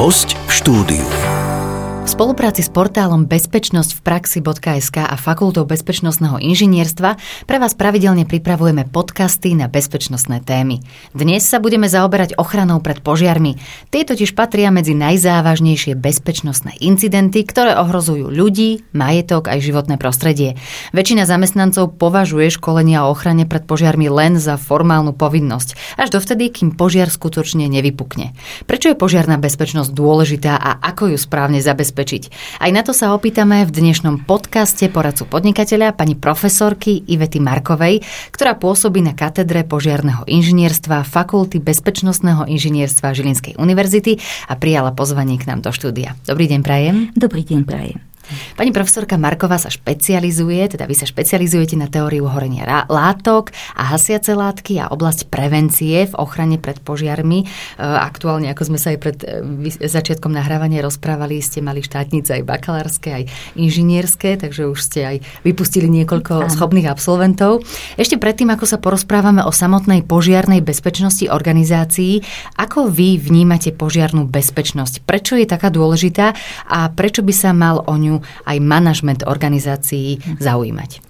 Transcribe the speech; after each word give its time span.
Host 0.00 0.32
v 0.32 0.52
štúdiu. 0.56 1.39
Spolupráci 2.10 2.66
s 2.66 2.74
portálom 2.74 3.30
Bezpečnosť 3.30 3.94
v 3.94 4.00
praxi.sk 4.02 4.98
a 4.98 5.14
Fakultou 5.14 5.62
bezpečnostného 5.62 6.42
inžinierstva 6.42 7.14
pre 7.46 7.62
vás 7.62 7.78
pravidelne 7.78 8.26
pripravujeme 8.26 8.90
podcasty 8.90 9.54
na 9.54 9.70
bezpečnostné 9.70 10.42
témy. 10.42 10.82
Dnes 11.14 11.46
sa 11.46 11.62
budeme 11.62 11.86
zaoberať 11.86 12.34
ochranou 12.34 12.82
pred 12.82 12.98
požiarmi. 12.98 13.62
Tie 13.94 14.02
totiž 14.02 14.34
patria 14.34 14.74
medzi 14.74 14.90
najzávažnejšie 14.90 15.94
bezpečnostné 15.94 16.82
incidenty, 16.82 17.46
ktoré 17.46 17.78
ohrozujú 17.78 18.26
ľudí, 18.26 18.82
majetok 18.90 19.46
aj 19.46 19.70
životné 19.70 19.94
prostredie. 19.94 20.58
Väčšina 20.90 21.30
zamestnancov 21.30 21.94
považuje 21.94 22.50
školenia 22.50 23.06
o 23.06 23.14
ochrane 23.14 23.46
pred 23.46 23.62
požiarmi 23.62 24.10
len 24.10 24.42
za 24.42 24.58
formálnu 24.58 25.14
povinnosť, 25.14 25.94
až 25.94 26.10
dovtedy, 26.10 26.50
kým 26.50 26.74
požiar 26.74 27.06
skutočne 27.06 27.70
nevypukne. 27.70 28.34
Prečo 28.66 28.90
je 28.90 28.98
požiarná 28.98 29.38
bezpečnosť 29.38 29.94
dôležitá 29.94 30.58
a 30.58 30.74
ako 30.82 31.14
ju 31.14 31.18
správne 31.22 31.62
zabezpečiť? 31.62 31.99
Zabezpečiť. 32.00 32.22
Aj 32.64 32.70
na 32.72 32.80
to 32.80 32.96
sa 32.96 33.12
opýtame 33.12 33.68
v 33.68 33.70
dnešnom 33.70 34.24
podcaste 34.24 34.88
poradcu 34.88 35.28
podnikateľa 35.28 35.92
pani 35.92 36.16
profesorky 36.16 37.04
Ivety 37.04 37.38
Markovej, 37.44 38.00
ktorá 38.32 38.56
pôsobí 38.56 39.04
na 39.04 39.12
katedre 39.12 39.68
požiarného 39.68 40.24
inžinierstva 40.24 41.04
Fakulty 41.04 41.60
bezpečnostného 41.60 42.48
inžinierstva 42.48 43.12
Žilinskej 43.12 43.60
univerzity 43.60 44.16
a 44.48 44.56
prijala 44.56 44.96
pozvanie 44.96 45.36
k 45.36 45.52
nám 45.52 45.60
do 45.60 45.70
štúdia. 45.70 46.16
Dobrý 46.24 46.48
deň, 46.48 46.60
Prajem. 46.64 46.96
Dobrý 47.12 47.44
deň, 47.44 47.60
Prajem. 47.68 48.09
Pani 48.54 48.70
profesorka 48.70 49.16
Marková 49.20 49.60
sa 49.60 49.70
špecializuje, 49.72 50.76
teda 50.76 50.84
vy 50.86 50.94
sa 50.96 51.06
špecializujete 51.06 51.76
na 51.78 51.86
teóriu 51.86 52.26
horenia 52.30 52.86
látok 52.88 53.54
a 53.76 53.94
hasiace 53.94 54.32
látky 54.34 54.80
a 54.80 54.88
oblasť 54.90 55.28
prevencie 55.28 56.08
v 56.08 56.14
ochrane 56.16 56.56
pred 56.56 56.78
požiarmi. 56.80 57.44
E, 57.44 57.46
aktuálne, 57.80 58.48
ako 58.52 58.62
sme 58.72 58.78
sa 58.78 58.94
aj 58.94 58.98
pred 58.98 59.18
e, 59.22 59.88
začiatkom 59.88 60.32
nahrávania 60.32 60.84
rozprávali, 60.84 61.42
ste 61.42 61.60
mali 61.60 61.82
štátnice 61.84 62.40
aj 62.40 62.42
bakalárske, 62.46 63.08
aj 63.10 63.24
inžinierské, 63.58 64.40
takže 64.40 64.70
už 64.70 64.78
ste 64.80 65.00
aj 65.04 65.16
vypustili 65.42 65.90
niekoľko 65.90 66.46
Aha. 66.46 66.52
schopných 66.52 66.88
absolventov. 66.88 67.66
Ešte 67.98 68.16
predtým, 68.16 68.52
ako 68.54 68.64
sa 68.66 68.78
porozprávame 68.78 69.42
o 69.44 69.52
samotnej 69.52 70.06
požiarnej 70.06 70.62
bezpečnosti 70.62 71.26
organizácií, 71.28 72.22
ako 72.56 72.88
vy 72.88 73.18
vnímate 73.18 73.74
požiarnú 73.74 74.28
bezpečnosť? 74.28 75.04
Prečo 75.04 75.34
je 75.36 75.46
taká 75.48 75.72
dôležitá 75.72 76.32
a 76.68 76.88
prečo 76.92 77.24
by 77.24 77.34
sa 77.34 77.50
mal 77.50 77.82
o 77.84 77.94
ňu 77.96 78.19
aj 78.22 78.56
manažment 78.60 79.20
organizácií 79.26 80.20
zaujímať? 80.38 81.02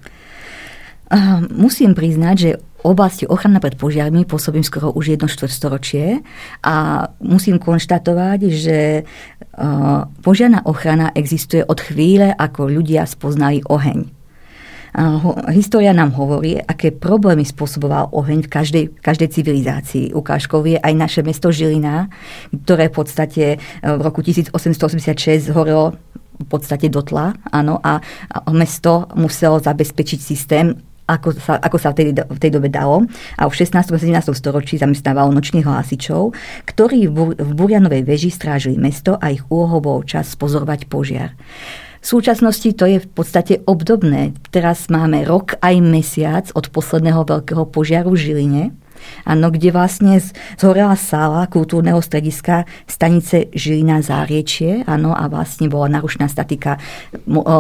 Musím 1.50 1.98
priznať, 1.98 2.36
že 2.38 2.58
oblasti 2.86 3.26
ochrana 3.26 3.58
pred 3.58 3.74
požiarmi 3.74 4.22
pôsobím 4.24 4.62
skoro 4.62 4.94
už 4.94 5.18
jedno 5.18 5.26
štvrtstoročie 5.26 6.22
a 6.62 6.74
musím 7.18 7.58
konštatovať, 7.58 8.40
že 8.54 8.78
požiarná 10.22 10.62
ochrana 10.64 11.10
existuje 11.12 11.66
od 11.66 11.82
chvíle, 11.82 12.30
ako 12.30 12.70
ľudia 12.70 13.04
spoznali 13.10 13.60
oheň. 13.66 14.22
História 15.54 15.94
nám 15.94 16.18
hovorí, 16.18 16.58
aké 16.58 16.90
problémy 16.90 17.46
spôsoboval 17.46 18.10
oheň 18.10 18.42
v 18.42 18.50
každej, 18.50 18.84
v 18.90 19.00
každej 19.02 19.28
civilizácii. 19.38 20.04
Ukážkou 20.10 20.66
je 20.66 20.82
aj 20.82 20.94
naše 20.98 21.20
mesto 21.22 21.54
Žilina, 21.54 22.10
ktoré 22.50 22.90
v 22.90 22.94
podstate 22.98 23.44
v 23.86 24.00
roku 24.02 24.18
1886 24.22 25.54
horelo 25.54 25.94
v 26.40 26.46
podstate 26.48 26.88
dotla, 26.88 27.36
áno, 27.52 27.76
a, 27.84 28.00
mesto 28.50 29.06
muselo 29.14 29.60
zabezpečiť 29.60 30.18
systém, 30.18 30.72
ako 31.10 31.34
sa, 31.34 31.58
ako 31.58 31.76
sa 31.76 31.90
v, 31.90 31.94
tej, 31.98 32.06
v 32.22 32.38
tej 32.38 32.50
dobe 32.54 32.70
dalo. 32.70 33.02
A 33.34 33.50
v 33.50 33.54
16. 33.54 33.74
a 33.74 33.98
17. 33.98 34.30
storočí 34.30 34.78
zamestnávalo 34.78 35.34
nočných 35.34 35.66
hlásičov, 35.66 36.32
ktorí 36.70 37.10
v, 37.10 37.34
v 37.34 37.50
Burianovej 37.58 38.06
veži 38.06 38.30
strážili 38.30 38.78
mesto 38.78 39.18
a 39.18 39.34
ich 39.34 39.42
úlohou 39.50 39.82
bol 39.82 39.98
čas 40.06 40.38
pozorovať 40.38 40.86
požiar. 40.86 41.34
V 42.00 42.06
súčasnosti 42.16 42.64
to 42.72 42.88
je 42.88 42.98
v 43.02 43.08
podstate 43.12 43.60
obdobné. 43.68 44.32
Teraz 44.48 44.88
máme 44.88 45.20
rok 45.28 45.60
aj 45.60 45.74
mesiac 45.84 46.48
od 46.56 46.72
posledného 46.72 47.28
veľkého 47.28 47.68
požiaru 47.68 48.16
v 48.16 48.22
Žiline 48.24 48.62
Áno, 49.24 49.52
kde 49.52 49.70
vlastne 49.70 50.18
zhorela 50.56 50.96
sála 50.96 51.46
kultúrneho 51.46 52.00
strediska 52.00 52.64
stanice 52.88 53.48
Žilina 53.52 54.00
Záriečie, 54.00 54.86
áno, 54.88 55.12
a 55.12 55.28
vlastne 55.28 55.68
bola 55.68 55.90
narušená 55.92 56.26
statika 56.26 56.80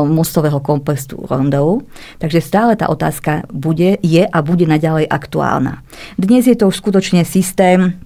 mostového 0.06 0.58
komplexu 0.64 1.20
Rondou. 1.26 1.84
Takže 2.22 2.40
stále 2.40 2.76
tá 2.76 2.88
otázka 2.88 3.44
bude, 3.52 4.00
je 4.00 4.24
a 4.24 4.38
bude 4.40 4.64
naďalej 4.64 5.08
aktuálna. 5.08 5.82
Dnes 6.16 6.46
je 6.46 6.56
to 6.56 6.68
už 6.68 6.80
skutočne 6.80 7.24
systém, 7.24 8.00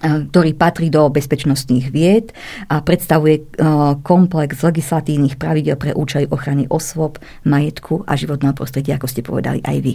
ktorý 0.00 0.56
patrí 0.56 0.88
do 0.88 1.12
bezpečnostných 1.12 1.92
vied 1.92 2.32
a 2.72 2.80
predstavuje 2.80 3.52
komplex 4.00 4.64
legislatívnych 4.64 5.36
pravidel 5.36 5.76
pre 5.76 5.92
účely 5.92 6.24
ochrany 6.30 6.64
osôb, 6.72 7.20
majetku 7.44 8.08
a 8.08 8.16
životného 8.16 8.56
prostredia, 8.56 8.96
ako 8.96 9.08
ste 9.10 9.20
povedali 9.20 9.60
aj 9.60 9.76
vy. 9.84 9.94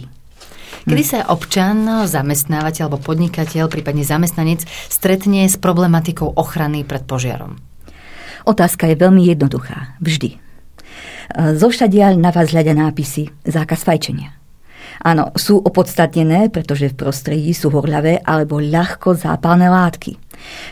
Kedy 0.86 1.02
sa 1.02 1.26
občan, 1.30 1.82
zamestnávateľ 2.06 2.86
alebo 2.86 3.02
podnikateľ, 3.02 3.66
prípadne 3.66 4.06
zamestnanec 4.06 4.62
stretne 4.86 5.46
s 5.46 5.58
problematikou 5.58 6.38
ochrany 6.38 6.86
pred 6.86 7.02
požiarom? 7.02 7.58
Otázka 8.46 8.86
je 8.86 8.94
veľmi 8.94 9.26
jednoduchá. 9.26 9.98
Vždy. 9.98 10.38
Zo 11.58 11.68
všadiaľ 11.74 12.14
na 12.22 12.30
vás 12.30 12.54
hľadia 12.54 12.78
nápisy 12.78 13.26
zákaz 13.42 13.82
fajčenia. 13.82 14.38
Áno, 15.02 15.34
sú 15.34 15.58
opodstatnené, 15.58 16.48
pretože 16.48 16.88
v 16.88 16.98
prostredí 16.98 17.50
sú 17.52 17.68
horľavé 17.74 18.22
alebo 18.22 18.62
ľahko 18.62 19.18
zápalné 19.18 19.66
látky. 19.66 20.16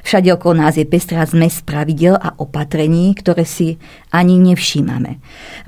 Všade 0.02 0.32
okolo 0.34 0.64
nás 0.64 0.76
je 0.76 0.86
pestrá 0.88 1.24
zmes 1.26 1.60
pravidel 1.64 2.14
a 2.16 2.36
opatrení, 2.38 3.14
ktoré 3.16 3.46
si 3.48 3.76
ani 4.14 4.38
nevšímame. 4.38 5.18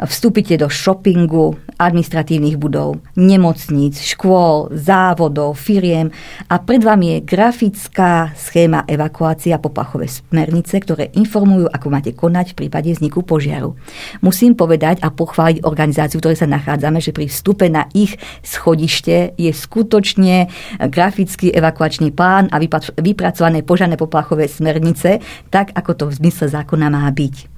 Vstúpite 0.06 0.54
do 0.60 0.70
shoppingu, 0.70 1.58
administratívnych 1.76 2.56
budov, 2.56 3.02
nemocníc, 3.18 4.00
škôl, 4.00 4.72
závodov, 4.72 5.58
firiem 5.58 6.08
a 6.48 6.56
pred 6.62 6.80
vami 6.80 7.18
je 7.18 7.24
grafická 7.26 8.32
schéma 8.32 8.88
evakuácia 8.88 9.60
poplachové 9.60 10.08
smernice, 10.08 10.80
ktoré 10.80 11.12
informujú, 11.18 11.68
ako 11.68 11.86
máte 11.92 12.12
konať 12.16 12.52
v 12.52 12.58
prípade 12.64 12.88
vzniku 12.92 13.26
požiaru. 13.26 13.76
Musím 14.24 14.56
povedať 14.56 15.02
a 15.04 15.12
pochváliť 15.12 15.66
organizáciu, 15.66 16.20
v 16.20 16.22
ktorej 16.24 16.40
sa 16.40 16.48
nachádzame, 16.48 17.02
že 17.02 17.12
pri 17.12 17.28
vstupe 17.28 17.68
na 17.68 17.90
ich 17.92 18.16
schodište 18.40 19.36
je 19.36 19.52
skutočne 19.52 20.48
grafický 20.88 21.52
evakuačný 21.52 22.14
plán 22.14 22.48
a 22.52 22.60
vypracované 22.96 23.60
požiarné 23.66 23.95
žiadne 23.96 24.04
poplachové 24.04 24.44
smernice, 24.46 25.24
tak 25.48 25.72
ako 25.72 25.92
to 25.96 26.04
v 26.12 26.16
zmysle 26.20 26.52
zákona 26.52 26.92
má 26.92 27.08
byť. 27.08 27.48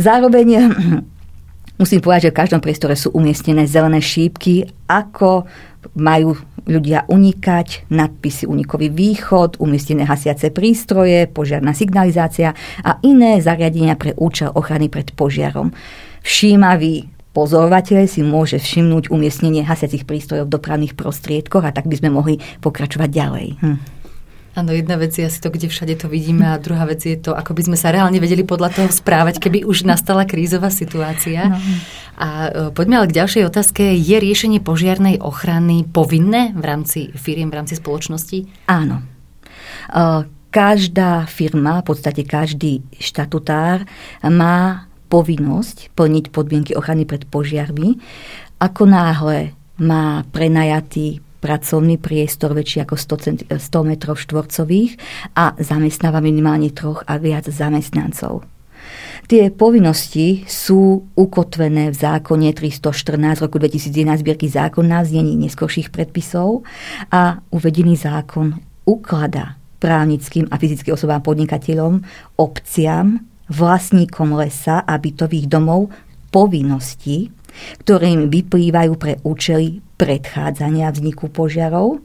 Zároveň 0.00 0.48
musím 1.82 2.00
povedať, 2.00 2.28
že 2.28 2.32
v 2.32 2.40
každom 2.40 2.60
priestore 2.64 2.96
sú 2.96 3.12
umiestnené 3.12 3.68
zelené 3.68 4.00
šípky, 4.00 4.64
ako 4.88 5.44
majú 5.94 6.34
ľudia 6.68 7.06
unikať, 7.08 7.88
nadpisy 7.88 8.44
unikový 8.44 8.92
východ, 8.92 9.56
umiestnené 9.62 10.04
hasiace 10.04 10.52
prístroje, 10.52 11.30
požiarná 11.30 11.72
signalizácia 11.72 12.52
a 12.84 13.00
iné 13.00 13.40
zariadenia 13.40 13.96
pre 13.96 14.12
účel 14.18 14.52
ochrany 14.52 14.90
pred 14.92 15.08
požiarom. 15.16 15.72
Všímavý 16.20 17.08
pozorovateľ 17.32 18.04
si 18.10 18.20
môže 18.26 18.58
všimnúť 18.58 19.08
umiestnenie 19.14 19.62
hasiacich 19.62 20.04
prístrojov 20.04 20.50
v 20.50 20.54
dopravných 20.58 20.98
prostriedkoch 20.98 21.62
a 21.62 21.72
tak 21.72 21.86
by 21.86 21.94
sme 21.94 22.10
mohli 22.10 22.42
pokračovať 22.60 23.08
ďalej. 23.08 23.46
Hm. 23.62 23.97
Áno, 24.58 24.74
jedna 24.74 24.98
vec 24.98 25.14
je 25.14 25.22
asi 25.22 25.38
to, 25.38 25.54
kde 25.54 25.70
všade 25.70 25.94
to 26.02 26.10
vidíme 26.10 26.42
a 26.42 26.58
druhá 26.58 26.82
vec 26.82 26.98
je 27.06 27.14
to, 27.14 27.30
ako 27.30 27.54
by 27.54 27.62
sme 27.70 27.78
sa 27.78 27.94
reálne 27.94 28.18
vedeli 28.18 28.42
podľa 28.42 28.74
toho 28.74 28.90
správať, 28.90 29.38
keby 29.38 29.62
už 29.62 29.86
nastala 29.86 30.26
krízová 30.26 30.66
situácia. 30.74 31.46
No. 31.46 31.62
A 32.18 32.28
e, 32.50 32.50
poďme 32.74 32.98
ale 32.98 33.06
k 33.06 33.22
ďalšej 33.22 33.46
otázke. 33.46 33.94
Je 33.94 34.18
riešenie 34.18 34.58
požiarnej 34.58 35.22
ochrany 35.22 35.86
povinné 35.86 36.50
v 36.58 36.64
rámci 36.66 37.14
firiem, 37.14 37.54
v 37.54 37.62
rámci 37.62 37.78
spoločnosti? 37.78 38.66
Áno. 38.66 38.98
E, 38.98 39.04
každá 40.50 41.30
firma, 41.30 41.78
v 41.78 41.94
podstate 41.94 42.26
každý 42.26 42.82
štatutár 42.98 43.86
má 44.26 44.90
povinnosť 45.06 45.94
plniť 45.94 46.34
podmienky 46.34 46.74
ochrany 46.74 47.06
pred 47.06 47.30
požiarmi. 47.30 47.94
Ako 48.58 48.90
náhle 48.90 49.54
má 49.78 50.26
prenajatý 50.34 51.22
pracovný 51.38 51.96
priestor 51.98 52.54
väčší 52.54 52.82
ako 52.82 52.94
100, 52.98 53.56
100 53.56 53.90
metrov 53.90 54.18
štvorcových 54.18 54.98
a 55.38 55.54
zamestnáva 55.58 56.18
minimálne 56.18 56.74
troch 56.74 57.06
a 57.06 57.16
viac 57.16 57.46
zamestnancov. 57.46 58.46
Tie 59.28 59.52
povinnosti 59.52 60.48
sú 60.48 61.04
ukotvené 61.12 61.92
v 61.92 61.96
zákone 61.96 62.48
314 62.56 63.44
roku 63.44 63.60
2011 63.60 64.24
zbierky 64.24 64.48
zákon 64.48 64.88
na 64.88 65.04
znení 65.04 65.36
neskorších 65.36 65.92
predpisov 65.92 66.64
a 67.12 67.42
uvedený 67.52 68.00
zákon 68.00 68.56
ukladá 68.88 69.60
právnickým 69.78 70.48
a 70.48 70.56
fyzickým 70.56 70.96
osobám 70.96 71.20
podnikateľom, 71.20 72.02
obciam, 72.40 73.20
vlastníkom 73.52 74.32
lesa 74.32 74.80
a 74.80 74.96
bytových 74.96 75.46
domov 75.46 75.92
povinnosti, 76.32 77.32
ktoré 77.84 78.12
im 78.14 78.22
vyplývajú 78.28 78.92
pre 78.98 79.22
účely 79.22 79.84
predchádzania 79.98 80.90
vzniku 80.94 81.30
požiarov 81.30 82.00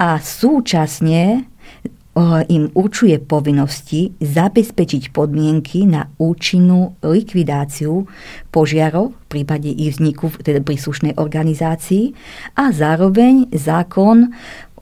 a 0.00 0.16
súčasne 0.16 1.44
im 2.50 2.74
určuje 2.74 3.22
povinnosti 3.22 4.18
zabezpečiť 4.18 5.14
podmienky 5.14 5.86
na 5.86 6.10
účinnú 6.18 6.98
likvidáciu 7.06 8.10
požiarov 8.50 9.14
v 9.14 9.26
prípade 9.30 9.70
ich 9.70 9.94
vzniku 9.94 10.26
v 10.26 10.42
teda 10.42 10.60
príslušnej 10.60 11.14
organizácii 11.14 12.10
a 12.58 12.74
zároveň 12.74 13.54
zákon 13.54 14.34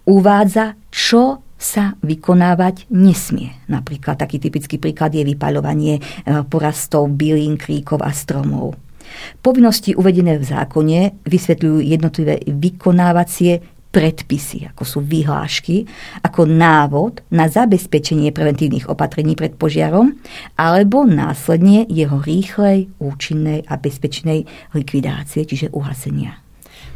uvádza, 0.09 0.81
čo 0.89 1.45
sa 1.59 1.99
vykonávať 2.01 2.89
nesmie. 2.89 3.53
Napríklad 3.67 4.17
taký 4.17 4.39
typický 4.39 4.79
príklad 4.79 5.11
je 5.11 5.27
vypaľovanie 5.27 5.99
e, 5.99 6.03
porastov 6.47 7.11
bylín, 7.13 7.59
kríkov 7.59 7.99
a 8.07 8.15
stromov. 8.15 8.79
Povinnosti 9.41 9.95
uvedené 9.95 10.39
v 10.39 10.45
zákone 10.45 11.01
vysvetľujú 11.25 11.79
jednotlivé 11.85 12.43
vykonávacie 12.45 13.79
predpisy, 13.89 14.69
ako 14.69 14.85
sú 14.85 14.99
vyhlášky, 15.01 15.89
ako 16.21 16.45
návod 16.45 17.25
na 17.33 17.49
zabezpečenie 17.49 18.37
preventívnych 18.37 18.85
opatrení 18.85 19.33
pred 19.33 19.57
požiarom 19.57 20.13
alebo 20.61 21.09
následne 21.09 21.89
jeho 21.89 22.21
rýchlej, 22.21 22.93
účinnej 23.01 23.65
a 23.65 23.81
bezpečnej 23.81 24.45
likvidácie, 24.77 25.49
čiže 25.49 25.73
uhasenia. 25.73 26.45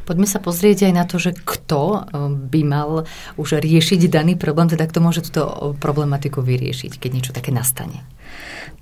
Poďme 0.02 0.26
sa 0.26 0.42
pozrieť 0.42 0.90
aj 0.90 0.92
na 0.92 1.04
to, 1.06 1.16
že 1.22 1.32
kto 1.32 1.80
eh, 1.80 2.02
by 2.28 2.60
mal 2.66 2.90
už 3.38 3.62
riešiť 3.62 4.10
daný 4.10 4.34
problém, 4.34 4.68
teda 4.68 4.84
kto 4.84 4.98
môže 5.00 5.24
túto 5.24 5.42
eh, 5.46 5.54
problematiku 5.78 6.42
vyriešiť, 6.42 6.98
keď 6.98 7.10
niečo 7.14 7.32
také 7.32 7.54
nastane. 7.54 8.02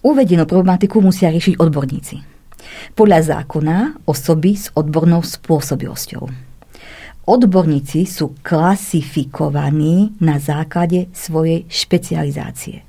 Uvedenú 0.00 0.48
problematiku 0.48 1.04
musia 1.04 1.28
riešiť 1.28 1.60
odborníci. 1.60 2.39
Podľa 2.94 3.20
zákona 3.22 4.05
osoby 4.06 4.56
s 4.56 4.69
odbornou 4.75 5.22
spôsobilosťou 5.25 6.50
odborníci 7.31 8.11
sú 8.11 8.34
klasifikovaní 8.43 10.19
na 10.19 10.43
základe 10.43 11.06
svojej 11.14 11.62
špecializácie. 11.70 12.82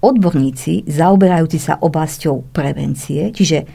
Odborníci 0.00 0.90
zaoberajúci 0.90 1.60
sa 1.60 1.78
oblasťou 1.78 2.50
prevencie, 2.50 3.30
čiže 3.30 3.68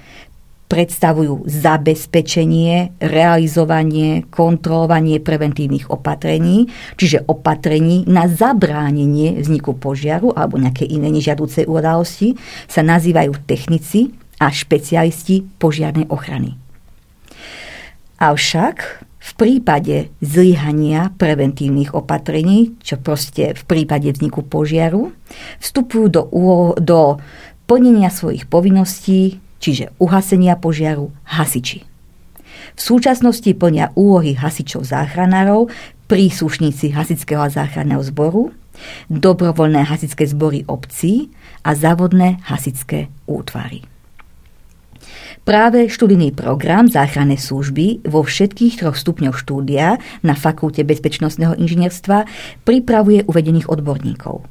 predstavujú 0.65 1.45
zabezpečenie, 1.45 2.97
realizovanie, 2.97 4.25
kontrolovanie 4.33 5.21
preventívnych 5.21 5.93
opatrení, 5.93 6.65
čiže 6.97 7.21
opatrení 7.29 8.09
na 8.09 8.25
zabránenie 8.25 9.37
vzniku 9.45 9.77
požiaru 9.77 10.33
alebo 10.33 10.57
nejaké 10.57 10.89
iné 10.89 11.13
nežiaducej 11.13 11.69
udalosti, 11.69 12.33
sa 12.65 12.81
nazývajú 12.81 13.45
technici 13.45 14.17
a 14.39 14.51
špecialisti 14.51 15.45
požiarnej 15.59 16.07
ochrany. 16.11 16.59
Avšak 18.19 18.77
v 19.25 19.31
prípade 19.35 20.13
zlyhania 20.21 21.09
preventívnych 21.17 21.97
opatrení, 21.97 22.77
čo 22.85 23.01
proste 23.01 23.57
v 23.57 23.63
prípade 23.65 24.13
vzniku 24.13 24.45
požiaru, 24.45 25.11
vstupujú 25.59 26.05
do, 26.13 26.21
do 26.77 27.17
plnenia 27.65 28.13
svojich 28.13 28.45
povinností, 28.45 29.41
čiže 29.57 29.91
uhasenia 29.97 30.53
požiaru, 30.61 31.09
hasiči. 31.25 31.81
V 32.75 32.81
súčasnosti 32.81 33.49
plnia 33.57 33.89
úlohy 33.97 34.37
hasičov 34.37 34.85
záchranárov 34.85 35.73
príslušníci 36.05 36.93
hasičského 36.93 37.41
a 37.41 37.49
záchranného 37.49 38.03
zboru, 38.05 38.53
dobrovoľné 39.09 39.89
hasičské 39.89 40.29
zbory 40.29 40.67
obcí 40.69 41.33
a 41.65 41.73
závodné 41.73 42.45
hasičské 42.45 43.09
útvary. 43.25 43.94
Práve 45.45 45.85
študijný 45.93 46.33
program 46.33 46.89
záchrannej 46.89 47.37
služby 47.37 48.09
vo 48.09 48.25
všetkých 48.25 48.81
troch 48.81 48.97
stupňoch 48.97 49.37
štúdia 49.37 50.01
na 50.25 50.33
Fakulte 50.33 50.81
bezpečnostného 50.81 51.53
inžinierstva 51.61 52.25
pripravuje 52.65 53.29
uvedených 53.29 53.69
odborníkov. 53.69 54.41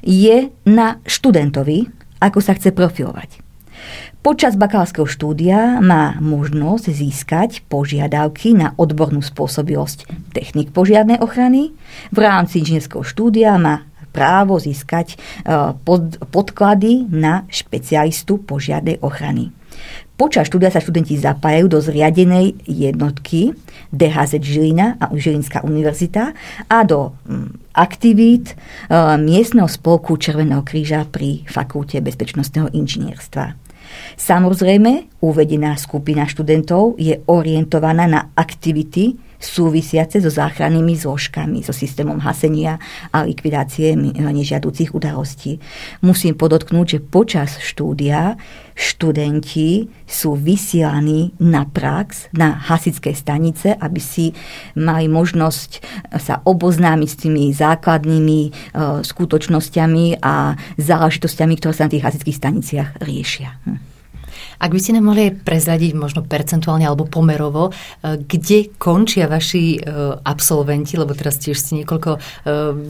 Je 0.00 0.48
na 0.64 0.96
študentovi, 1.04 1.92
ako 2.24 2.40
sa 2.40 2.56
chce 2.56 2.72
profilovať. 2.72 3.44
Počas 4.24 4.56
bakalárskeho 4.56 5.04
štúdia 5.04 5.76
má 5.84 6.16
možnosť 6.24 6.88
získať 6.88 7.60
požiadavky 7.68 8.56
na 8.56 8.72
odbornú 8.80 9.20
spôsobilosť 9.20 10.08
technik 10.32 10.72
požiarnej 10.72 11.20
ochrany. 11.20 11.76
V 12.16 12.18
rámci 12.20 12.64
inžinierského 12.64 13.04
štúdia 13.04 13.60
má 13.60 13.84
právo 14.08 14.56
získať 14.56 15.20
pod, 15.84 16.16
podklady 16.32 17.12
na 17.12 17.44
špecialistu 17.52 18.40
požiarnej 18.40 19.04
ochrany. 19.04 19.52
Počas 20.20 20.52
štúdia 20.52 20.68
sa 20.68 20.84
študenti 20.84 21.16
zapájajú 21.16 21.64
do 21.72 21.80
zriadenej 21.80 22.52
jednotky 22.68 23.56
DHZ 23.88 24.44
Žilina 24.44 25.00
a 25.00 25.08
Žilinská 25.16 25.64
univerzita 25.64 26.36
a 26.68 26.78
do 26.84 27.16
mm, 27.24 27.72
aktivít 27.72 28.52
e, 28.52 28.54
miestneho 29.16 29.64
spolku 29.64 30.20
Červeného 30.20 30.60
kríža 30.60 31.08
pri 31.08 31.48
Fakulte 31.48 32.04
bezpečnostného 32.04 32.68
inžinierstva. 32.68 33.56
Samozrejme, 34.20 35.24
uvedená 35.24 35.80
skupina 35.80 36.28
študentov 36.28 37.00
je 37.00 37.16
orientovaná 37.24 38.04
na 38.04 38.28
aktivity 38.36 39.16
súvisiace 39.40 40.20
so 40.20 40.28
záchrannými 40.28 40.94
zložkami, 40.94 41.64
so 41.64 41.72
systémom 41.72 42.20
hasenia 42.20 42.76
a 43.10 43.24
likvidácie 43.24 43.96
nežiaducich 44.20 44.92
udalostí. 44.92 45.58
Musím 46.04 46.36
podotknúť, 46.36 46.86
že 46.86 46.98
počas 47.00 47.56
štúdia 47.58 48.36
študenti 48.76 49.92
sú 50.08 50.36
vysielaní 50.36 51.36
na 51.40 51.68
prax, 51.68 52.32
na 52.32 52.56
hasické 52.56 53.12
stanice, 53.12 53.76
aby 53.76 54.00
si 54.00 54.32
mali 54.76 55.08
možnosť 55.08 55.70
sa 56.16 56.40
oboznámiť 56.44 57.08
s 57.08 57.20
tými 57.20 57.44
základnými 57.52 58.40
e, 58.46 58.50
skutočnosťami 59.04 60.24
a 60.24 60.56
záležitostiami, 60.80 61.54
ktoré 61.60 61.72
sa 61.76 61.84
na 61.88 61.92
tých 61.92 62.06
hasických 62.08 62.38
staniciach 62.40 62.88
riešia. 63.04 63.56
Hm. 63.68 63.89
Ak 64.60 64.76
by 64.76 64.78
ste 64.78 64.92
nám 64.92 65.08
mohli 65.08 65.32
prezradiť 65.32 65.96
možno 65.96 66.20
percentuálne 66.20 66.84
alebo 66.84 67.08
pomerovo, 67.08 67.72
e, 67.72 68.20
kde 68.20 68.68
končia 68.76 69.24
vaši 69.24 69.76
e, 69.76 69.78
absolventi, 70.20 71.00
lebo 71.00 71.16
teraz 71.16 71.40
tiež 71.40 71.56
ste 71.56 71.80
niekoľko 71.80 72.10
e, 72.12 72.18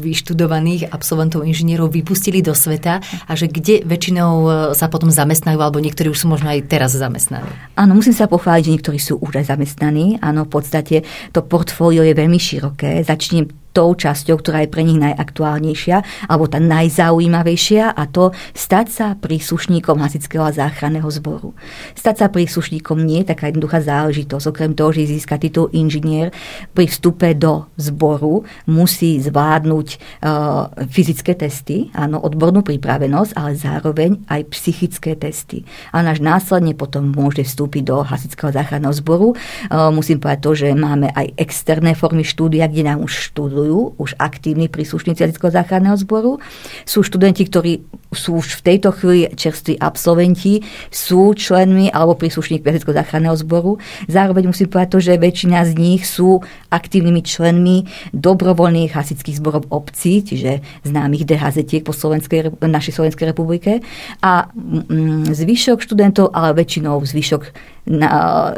vyštudovaných 0.02 0.90
absolventov 0.90 1.46
inžinierov 1.46 1.94
vypustili 1.94 2.42
do 2.42 2.58
sveta 2.58 2.98
a 3.00 3.32
že 3.38 3.46
kde 3.46 3.86
väčšinou 3.86 4.32
sa 4.74 4.90
potom 4.90 5.14
zamestnajú, 5.14 5.62
alebo 5.62 5.78
niektorí 5.78 6.10
už 6.10 6.26
sú 6.26 6.26
možno 6.26 6.50
aj 6.50 6.66
teraz 6.66 6.90
zamestnaní. 6.90 7.46
Áno, 7.78 7.94
musím 7.94 8.16
sa 8.16 8.26
pochváliť, 8.26 8.66
že 8.66 8.74
niektorí 8.74 8.98
sú 8.98 9.22
už 9.22 9.38
aj 9.38 9.54
zamestnaní. 9.54 10.18
Áno, 10.18 10.42
v 10.42 10.50
podstate 10.50 11.06
to 11.30 11.46
portfólio 11.46 12.02
je 12.02 12.14
veľmi 12.18 12.38
široké. 12.40 13.06
Začnem 13.06 13.59
tou 13.70 13.94
časťou, 13.94 14.42
ktorá 14.42 14.66
je 14.66 14.72
pre 14.72 14.82
nich 14.82 14.98
najaktuálnejšia 14.98 16.26
alebo 16.26 16.50
tá 16.50 16.58
najzaujímavejšia 16.58 17.94
a 17.94 18.02
to 18.10 18.34
stať 18.52 18.86
sa 18.90 19.06
príslušníkom 19.14 20.02
hasičského 20.02 20.42
a 20.42 20.54
záchranného 20.54 21.06
zboru. 21.08 21.54
Stať 21.94 22.16
sa 22.22 22.26
príslušníkom 22.28 22.98
nie 22.98 23.22
je 23.22 23.30
taká 23.30 23.50
jednoduchá 23.50 23.82
záležitosť. 23.82 24.44
Okrem 24.50 24.72
toho, 24.74 24.90
že 24.90 25.06
získa 25.06 25.38
titul 25.38 25.70
inžinier, 25.70 26.34
pri 26.74 26.90
vstupe 26.90 27.30
do 27.38 27.70
zboru 27.78 28.42
musí 28.66 29.22
zvládnuť 29.22 29.88
uh, 29.94 30.70
fyzické 30.90 31.38
testy, 31.38 31.94
áno, 31.94 32.18
odbornú 32.18 32.66
pripravenosť, 32.66 33.32
ale 33.38 33.52
zároveň 33.54 34.10
aj 34.26 34.50
psychické 34.54 35.14
testy. 35.14 35.62
A 35.94 36.02
náš 36.02 36.18
následne 36.18 36.74
potom 36.74 37.14
môže 37.14 37.46
vstúpiť 37.46 37.82
do 37.86 38.02
hasičského 38.02 38.50
záchranného 38.50 38.94
zboru. 38.96 39.28
Uh, 39.70 39.94
musím 39.94 40.18
povedať 40.18 40.40
to, 40.42 40.50
že 40.56 40.68
máme 40.74 41.12
aj 41.14 41.38
externé 41.38 41.94
formy 41.94 42.26
štúdia, 42.26 42.66
kde 42.66 42.82
nám 42.86 43.06
už 43.06 43.30
štúdujú 43.30 43.59
školujú 43.60 44.00
už 44.00 44.16
aktívni 44.16 44.72
príslušníci 44.72 45.20
Jadického 45.20 45.52
záchranného 45.52 45.96
zboru. 46.00 46.40
Sú 46.88 47.04
študenti, 47.04 47.44
ktorí 47.44 47.84
sú 48.08 48.40
už 48.40 48.56
v 48.58 48.64
tejto 48.64 48.90
chvíli 48.96 49.28
čerství 49.36 49.76
absolventi, 49.76 50.64
sú 50.88 51.36
členmi 51.36 51.92
alebo 51.92 52.16
príslušník 52.16 52.64
Jadického 52.64 52.96
záchranného 52.96 53.36
zboru. 53.36 53.76
Zároveň 54.08 54.48
musím 54.48 54.72
povedať 54.72 54.88
to, 54.96 54.98
že 55.04 55.20
väčšina 55.20 55.68
z 55.68 55.72
nich 55.76 56.08
sú 56.08 56.40
aktívnymi 56.72 57.20
členmi 57.20 57.76
dobrovoľných 58.16 58.96
hasičských 58.96 59.36
zborov 59.36 59.68
obcí, 59.68 60.24
čiže 60.24 60.64
známych 60.88 61.28
DHZ 61.28 61.84
po 61.84 61.92
Slovenskej, 61.92 62.56
našej 62.64 62.96
Slovenskej 62.96 63.36
republike. 63.36 63.84
A 64.24 64.48
mm, 64.48 65.36
zvyšok 65.36 65.84
študentov, 65.84 66.32
ale 66.32 66.56
väčšinou 66.56 66.96
zvyšok 67.04 67.52
na 67.88 68.10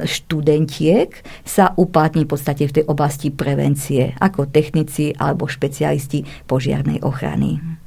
študentiek 0.02 1.14
sa 1.46 1.74
uplatní 1.76 2.24
v 2.26 2.30
podstate 2.32 2.66
v 2.66 2.74
tej 2.80 2.84
oblasti 2.86 3.28
prevencie 3.30 4.14
ako 4.18 4.48
technici 4.50 5.14
alebo 5.14 5.50
špecialisti 5.50 6.26
požiarnej 6.46 7.02
ochrany. 7.02 7.81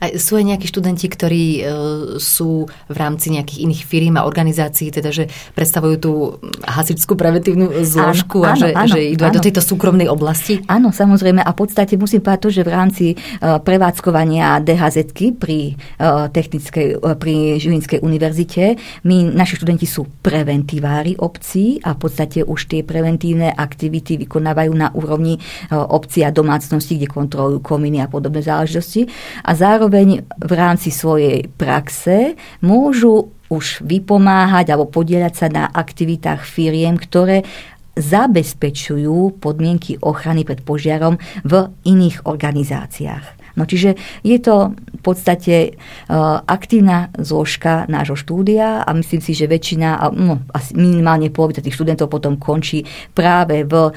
A 0.00 0.16
sú 0.16 0.38
aj 0.38 0.44
nejakí 0.54 0.66
študenti, 0.68 1.06
ktorí 1.08 1.44
e, 1.58 1.62
sú 2.18 2.66
v 2.68 2.96
rámci 2.96 3.32
nejakých 3.34 3.64
iných 3.64 3.82
firiem 3.84 4.16
a 4.16 4.26
organizácií, 4.26 4.90
teda 4.90 5.12
že 5.12 5.28
predstavujú 5.54 5.96
tú 6.00 6.12
hasičskú 6.64 7.14
preventívnu 7.14 7.70
zložku 7.84 8.44
áno, 8.44 8.52
a 8.52 8.54
že, 8.56 8.68
áno, 8.72 8.92
že 8.92 9.00
idú 9.14 9.22
áno. 9.24 9.28
aj 9.30 9.36
do 9.36 9.44
tejto 9.44 9.62
súkromnej 9.62 10.08
oblasti? 10.08 10.60
Áno, 10.70 10.90
samozrejme. 10.94 11.42
A 11.44 11.50
v 11.52 11.58
podstate 11.58 11.98
musím 11.98 12.22
povedať 12.24 12.40
to, 12.44 12.50
že 12.54 12.62
v 12.66 12.70
rámci 12.70 13.06
e, 13.12 13.16
prevádzkovania 13.40 14.62
DHZ 14.62 15.12
pri, 15.36 15.74
e, 15.74 16.08
technickej, 16.30 16.86
e, 16.96 17.14
pri 17.18 17.34
Žilinskej 17.58 17.98
univerzite 18.00 18.78
my, 19.04 19.34
naši 19.34 19.58
študenti 19.58 19.86
sú 19.88 20.06
preventívári 20.22 21.18
obcí 21.18 21.82
a 21.82 21.96
v 21.96 21.98
podstate 21.98 22.46
už 22.46 22.70
tie 22.70 22.80
preventívne 22.86 23.50
aktivity 23.50 24.20
vykonávajú 24.26 24.72
na 24.72 24.88
úrovni 24.94 25.40
obcí 25.70 26.22
a 26.22 26.30
domácnosti, 26.30 26.96
kde 26.96 27.10
kontrolujú 27.10 27.58
kominy 27.60 28.04
a 28.04 28.06
podobné 28.06 28.44
záležitosti. 28.44 29.10
A 29.42 29.57
zároveň 29.58 30.22
v 30.38 30.52
rámci 30.54 30.94
svojej 30.94 31.50
praxe 31.58 32.38
môžu 32.62 33.34
už 33.50 33.82
vypomáhať 33.82 34.70
alebo 34.70 34.86
podielať 34.86 35.34
sa 35.34 35.46
na 35.50 35.64
aktivitách 35.66 36.46
firiem, 36.46 36.94
ktoré 36.94 37.42
zabezpečujú 37.98 39.42
podmienky 39.42 39.98
ochrany 39.98 40.46
pred 40.46 40.62
požiarom 40.62 41.18
v 41.42 41.74
iných 41.82 42.30
organizáciách. 42.30 43.37
No 43.58 43.66
čiže 43.66 43.98
je 44.22 44.38
to 44.38 44.78
v 44.78 45.00
podstate 45.02 45.74
uh, 45.74 46.38
aktívna 46.46 47.10
zložka 47.18 47.90
nášho 47.90 48.14
štúdia 48.14 48.86
a 48.86 48.90
myslím 48.94 49.18
si, 49.18 49.34
že 49.34 49.50
väčšina, 49.50 50.14
no, 50.14 50.46
asi 50.54 50.78
minimálne 50.78 51.34
polovica 51.34 51.58
tých 51.58 51.74
študentov 51.74 52.06
potom 52.06 52.38
končí 52.38 52.86
práve 53.10 53.66
v 53.66 53.90
uh, 53.90 53.92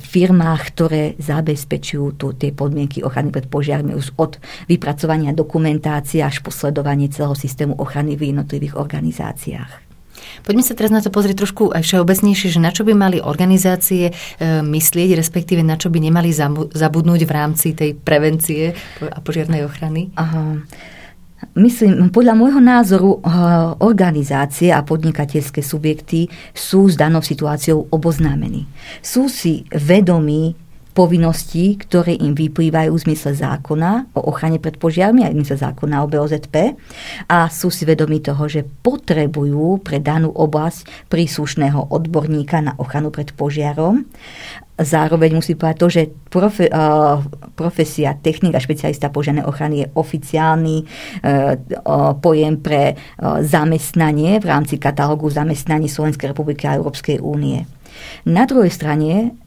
firmách, 0.00 0.62
ktoré 0.72 1.02
zabezpečujú 1.20 2.16
tu, 2.16 2.32
tie 2.32 2.56
podmienky 2.56 3.04
ochrany 3.04 3.28
pred 3.28 3.44
požiarmi 3.44 3.92
už 3.92 4.16
od 4.16 4.40
vypracovania 4.64 5.36
dokumentácie 5.36 6.24
až 6.24 6.40
posledovanie 6.40 7.12
celého 7.12 7.36
systému 7.36 7.76
ochrany 7.76 8.16
v 8.16 8.32
jednotlivých 8.32 8.80
organizáciách. 8.80 9.83
Poďme 10.42 10.64
sa 10.64 10.76
teraz 10.76 10.92
na 10.92 11.00
to 11.00 11.08
pozrieť 11.08 11.44
trošku 11.44 11.72
aj 11.72 11.82
všeobecnejšie, 11.84 12.48
že 12.52 12.60
na 12.60 12.70
čo 12.70 12.82
by 12.82 12.92
mali 12.96 13.18
organizácie 13.20 14.10
e, 14.10 14.12
myslieť, 14.62 15.18
respektíve 15.18 15.60
na 15.64 15.78
čo 15.80 15.88
by 15.88 15.98
nemali 16.00 16.30
zabudnúť 16.72 17.20
v 17.24 17.32
rámci 17.32 17.72
tej 17.72 17.96
prevencie 17.96 18.76
a 19.00 19.18
požiarnej 19.20 19.64
ochrany? 19.64 20.10
Aha. 20.16 20.60
Myslím, 21.54 22.08
podľa 22.08 22.34
môjho 22.40 22.60
názoru 22.62 23.10
e, 23.14 23.28
organizácie 23.84 24.72
a 24.72 24.80
podnikateľské 24.80 25.60
subjekty 25.60 26.32
sú 26.56 26.88
s 26.88 26.96
danou 26.96 27.20
situáciou 27.20 27.92
oboznámení. 27.92 28.64
Sú 29.04 29.28
si 29.28 29.68
vedomí 29.68 30.56
povinností, 30.94 31.74
ktoré 31.82 32.14
im 32.14 32.38
vyplývajú 32.38 32.94
v 32.94 33.04
zmysle 33.10 33.34
zákona 33.34 34.14
o 34.14 34.30
ochrane 34.30 34.62
pred 34.62 34.78
požiarmi 34.78 35.26
a 35.26 35.30
v 35.34 35.42
zmysle 35.42 35.58
zákona 35.58 36.00
o 36.00 36.06
BOZP 36.06 36.78
a 37.26 37.50
sú 37.50 37.68
si 37.68 37.82
vedomí 37.82 38.22
toho, 38.22 38.46
že 38.46 38.62
potrebujú 38.62 39.82
pre 39.82 39.98
danú 39.98 40.30
oblasť 40.30 41.10
príslušného 41.10 41.90
odborníka 41.90 42.62
na 42.62 42.78
ochranu 42.78 43.10
pred 43.10 43.34
požiarom. 43.34 44.06
Zároveň 44.74 45.38
musí 45.38 45.54
povedať 45.54 45.78
to, 45.78 45.88
že 45.90 46.02
profe, 46.30 46.66
uh, 46.66 47.22
profesia 47.54 48.14
technik 48.18 48.58
a 48.58 48.62
špecialista 48.62 49.06
požiarnej 49.06 49.46
ochrany 49.46 49.86
je 49.86 49.90
oficiálny 49.94 50.76
uh, 50.82 51.54
pojem 52.18 52.58
pre 52.58 52.94
uh, 52.94 53.38
zamestnanie 53.42 54.42
v 54.42 54.46
rámci 54.46 54.78
katalógu 54.78 55.30
zamestnaní 55.30 55.86
Slovenskej 55.86 56.34
republiky 56.34 56.66
a 56.66 56.78
Európskej 56.78 57.22
únie. 57.22 57.66
Na 58.26 58.42
druhej 58.50 58.74
strane 58.74 59.38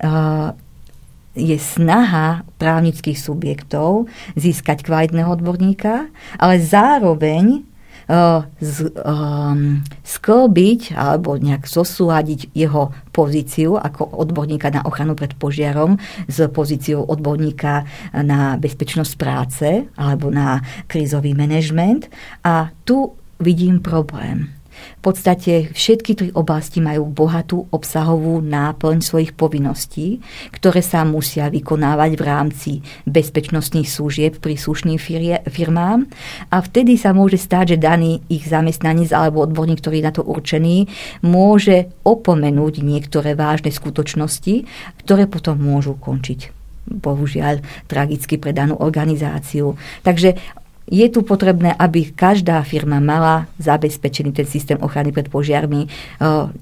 je 1.37 1.57
snaha 1.61 2.41
právnických 2.57 3.15
subjektov 3.15 4.09
získať 4.33 4.81
kvalitného 4.81 5.29
odborníka, 5.29 6.09
ale 6.41 6.57
zároveň 6.57 7.61
uh, 8.09 8.43
z, 8.57 8.89
um, 9.05 9.85
sklbiť 10.01 10.97
alebo 10.97 11.37
nejak 11.37 11.69
zosúľadiť 11.69 12.51
jeho 12.57 12.89
pozíciu 13.13 13.77
ako 13.77 14.17
odborníka 14.17 14.73
na 14.73 14.81
ochranu 14.83 15.13
pred 15.13 15.37
požiarom 15.37 16.01
s 16.25 16.37
pozíciou 16.49 17.05
odborníka 17.05 17.85
na 18.17 18.57
bezpečnosť 18.57 19.13
práce 19.15 19.67
alebo 19.93 20.33
na 20.33 20.65
krízový 20.89 21.37
manažment. 21.37 22.09
A 22.41 22.73
tu 22.81 23.13
vidím 23.37 23.77
problém 23.77 24.56
v 24.97 25.01
podstate 25.01 25.71
všetky 25.71 26.11
tri 26.17 26.29
oblasti 26.33 26.83
majú 26.83 27.07
bohatú 27.07 27.69
obsahovú 27.71 28.41
náplň 28.43 28.97
svojich 29.03 29.31
povinností, 29.33 30.19
ktoré 30.51 30.81
sa 30.81 31.05
musia 31.07 31.47
vykonávať 31.47 32.11
v 32.17 32.23
rámci 32.23 32.71
bezpečnostných 33.07 33.87
služieb 33.87 34.39
príslušným 34.41 34.99
firmám 35.47 36.07
a 36.51 36.57
vtedy 36.61 36.97
sa 36.99 37.11
môže 37.13 37.39
stať, 37.39 37.77
že 37.77 37.83
daný 37.83 38.21
ich 38.27 38.45
zamestnanec 38.47 39.13
alebo 39.13 39.45
odborník, 39.45 39.79
ktorý 39.79 40.01
je 40.01 40.07
na 40.07 40.13
to 40.13 40.23
určený, 40.25 40.89
môže 41.23 41.89
opomenúť 42.03 42.83
niektoré 42.83 43.33
vážne 43.33 43.69
skutočnosti, 43.69 44.65
ktoré 45.03 45.29
potom 45.29 45.59
môžu 45.59 45.95
končiť 45.95 46.57
bohužiaľ 46.87 47.59
tragicky 47.91 48.39
pre 48.39 48.55
danú 48.55 48.79
organizáciu. 48.79 49.75
Takže 50.07 50.39
je 50.87 51.07
tu 51.11 51.19
potrebné, 51.21 51.75
aby 51.75 52.15
každá 52.15 52.63
firma 52.63 53.03
mala 53.03 53.51
zabezpečený 53.59 54.31
ten 54.31 54.47
systém 54.47 54.79
ochrany 54.79 55.11
pred 55.11 55.27
požiarmi, 55.27 55.87
eh, 55.87 55.91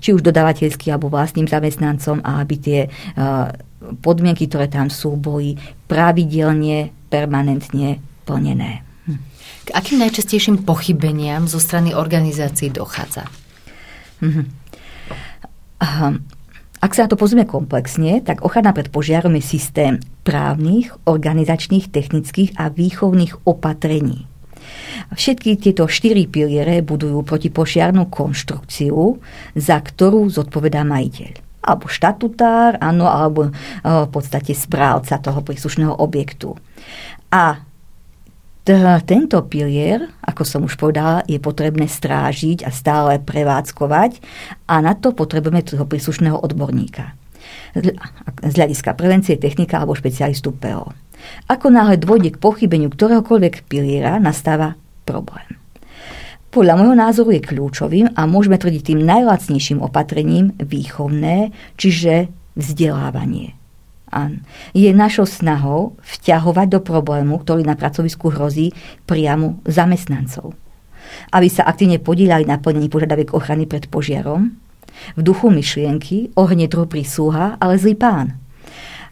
či 0.01 0.17
už 0.17 0.25
dodávateľský 0.25 0.89
alebo 0.89 1.13
vlastným 1.13 1.45
zamestnancom 1.45 2.25
a 2.25 2.41
aby 2.41 2.55
tie 2.57 2.79
eh, 2.89 3.45
podmienky, 4.01 4.49
ktoré 4.49 4.65
tam 4.65 4.89
sú, 4.89 5.13
boli 5.13 5.61
pravidelne, 5.85 6.89
permanentne 7.13 8.01
plnené. 8.25 8.81
Hm. 9.05 9.21
K 9.65 9.69
akým 9.77 10.01
najčastejším 10.01 10.65
pochybeniam 10.65 11.45
zo 11.45 11.61
strany 11.61 11.93
organizácií 11.93 12.73
dochádza? 12.73 13.29
Mhm. 14.25 14.43
Ak 16.85 16.93
sa 16.93 17.09
na 17.09 17.09
to 17.09 17.17
pozrieme 17.17 17.49
komplexne, 17.49 18.21
tak 18.21 18.45
ochrana 18.45 18.69
pred 18.69 18.93
požiarom 18.93 19.33
je 19.41 19.57
systém 19.57 19.97
právnych, 20.21 20.93
organizačných, 21.09 21.89
technických 21.89 22.61
a 22.61 22.69
výchovných 22.69 23.41
opatrení. 23.41 24.29
Všetky 25.09 25.57
tieto 25.57 25.89
štyri 25.89 26.29
piliere 26.29 26.85
budujú 26.85 27.25
protipožiarnú 27.25 28.05
konštrukciu, 28.13 29.17
za 29.57 29.77
ktorú 29.81 30.29
zodpovedá 30.29 30.85
majiteľ 30.85 31.41
alebo 31.65 31.89
štatutár, 31.89 32.77
áno, 32.77 33.09
alebo 33.09 33.49
e, 33.49 33.51
v 33.81 34.09
podstate 34.13 34.53
správca 34.53 35.17
toho 35.17 35.41
príslušného 35.41 35.97
objektu. 35.97 36.53
A 37.33 37.65
tento 39.05 39.37
pilier, 39.45 40.09
ako 40.25 40.41
som 40.41 40.65
už 40.65 40.73
povedala, 40.81 41.21
je 41.29 41.37
potrebné 41.37 41.85
strážiť 41.85 42.65
a 42.65 42.73
stále 42.73 43.21
prevádzkovať 43.21 44.17
a 44.65 44.81
na 44.81 44.97
to 44.97 45.13
potrebujeme 45.13 45.61
toho 45.61 45.85
príslušného 45.85 46.41
odborníka. 46.41 47.13
Z 48.41 48.53
hľadiska 48.57 48.97
prevencie, 48.97 49.37
technika 49.37 49.77
alebo 49.77 49.93
špecialistu 49.93 50.49
PO. 50.57 50.89
Ako 51.45 51.69
náhle 51.69 52.01
dôjde 52.01 52.33
k 52.33 52.41
pochybeniu 52.41 52.89
ktoréhokoľvek 52.89 53.69
piliera, 53.69 54.17
nastáva 54.17 54.73
problém. 55.05 55.45
Podľa 56.49 56.73
môjho 56.81 56.97
názoru 56.97 57.29
je 57.37 57.45
kľúčovým 57.45 58.17
a 58.17 58.25
môžeme 58.25 58.57
tvrdiť 58.57 58.81
tým 58.81 59.05
najlacnejším 59.05 59.77
opatrením 59.77 60.57
výchovné, 60.57 61.53
čiže 61.77 62.33
vzdelávanie 62.57 63.64
je 64.71 64.89
našou 64.95 65.27
snahou 65.27 65.99
vťahovať 66.01 66.67
do 66.71 66.79
problému, 66.81 67.43
ktorý 67.43 67.67
na 67.67 67.75
pracovisku 67.75 68.31
hrozí 68.31 68.71
priamo 69.03 69.59
zamestnancov. 69.67 70.55
Aby 71.29 71.47
sa 71.51 71.67
aktívne 71.67 72.01
podílali 72.01 72.47
na 72.47 72.57
plnení 72.57 72.89
požiadaviek 72.89 73.35
ochrany 73.35 73.69
pred 73.69 73.85
požiarom, 73.91 74.55
v 75.15 75.21
duchu 75.21 75.51
myšlienky 75.51 76.31
ohne 76.39 76.65
druh 76.71 76.87
prísluha, 76.87 77.59
ale 77.59 77.75
zlý 77.75 77.99
pán. 77.99 78.39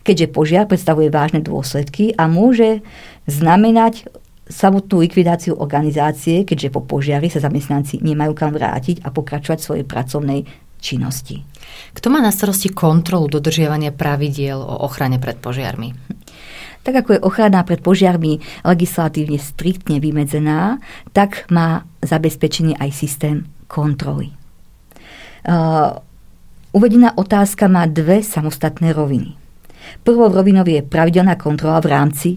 Keďže 0.03 0.35
požiar 0.35 0.67
predstavuje 0.67 1.07
vážne 1.07 1.39
dôsledky 1.39 2.11
a 2.19 2.27
môže 2.27 2.83
znamenať 3.27 4.07
samotnú 4.51 4.99
likvidáciu 4.99 5.55
organizácie, 5.55 6.43
keďže 6.43 6.75
po 6.75 6.83
požiari 6.83 7.31
sa 7.31 7.39
zamestnanci 7.39 8.03
nemajú 8.03 8.35
kam 8.35 8.51
vrátiť 8.51 8.99
a 9.07 9.09
pokračovať 9.15 9.59
svojej 9.63 9.85
pracovnej 9.87 10.43
činnosti. 10.83 11.47
Kto 11.95 12.11
má 12.11 12.19
na 12.19 12.35
starosti 12.35 12.67
kontrolu 12.67 13.31
dodržiavania 13.31 13.95
pravidiel 13.95 14.59
o 14.59 14.83
ochrane 14.83 15.15
pred 15.23 15.39
požiarmi? 15.39 15.95
Tak 16.83 17.07
ako 17.07 17.09
je 17.15 17.23
ochrana 17.23 17.63
pred 17.63 17.79
požiarmi 17.79 18.43
legislatívne 18.67 19.39
striktne 19.39 20.03
vymedzená, 20.03 20.83
tak 21.15 21.47
má 21.47 21.87
zabezpečenie 22.03 22.75
aj 22.75 22.91
systém 22.91 23.47
kontroly. 23.71 24.35
Uh, 25.47 25.95
uvedená 26.75 27.15
otázka 27.15 27.71
má 27.71 27.87
dve 27.87 28.19
samostatné 28.19 28.91
roviny. 28.91 29.39
Prvou 30.03 30.27
rovinou 30.27 30.67
je 30.67 30.83
pravidelná 30.83 31.39
kontrola 31.39 31.79
v 31.79 31.87
rámci 31.87 32.29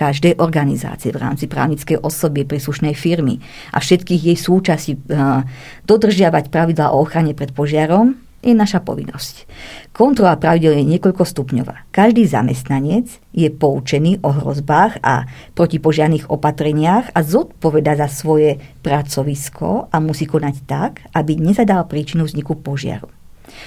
každej 0.00 0.40
organizácie, 0.40 1.12
v 1.12 1.20
rámci 1.20 1.44
právnickej 1.44 2.00
osoby, 2.00 2.48
príslušnej 2.48 2.96
firmy 2.96 3.36
a 3.76 3.84
všetkých 3.84 4.32
jej 4.32 4.38
súčasí 4.40 4.96
uh, 4.96 5.44
dodržiavať 5.84 6.48
pravidlá 6.48 6.96
o 6.96 7.04
ochrane 7.04 7.36
pred 7.36 7.52
požiarom 7.52 8.16
je 8.40 8.56
naša 8.56 8.80
povinnosť. 8.80 9.44
Kontrola 9.92 10.40
pravidel 10.40 10.80
je 10.80 10.96
niekoľko 10.96 11.28
stupňová. 11.28 11.92
Každý 11.92 12.24
zamestnanec 12.24 13.12
je 13.36 13.48
poučený 13.52 14.24
o 14.24 14.32
hrozbách 14.32 15.04
a 15.04 15.28
protipožiarných 15.52 16.32
opatreniach 16.32 17.12
a 17.12 17.20
zodpoveda 17.20 18.00
za 18.00 18.08
svoje 18.08 18.56
pracovisko 18.80 19.92
a 19.92 19.96
musí 20.00 20.24
konať 20.24 20.54
tak, 20.64 21.04
aby 21.12 21.36
nezadal 21.36 21.84
príčinu 21.84 22.24
vzniku 22.24 22.56
požiaru. 22.56 23.12